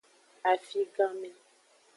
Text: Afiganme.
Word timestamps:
Afiganme. 0.51 1.29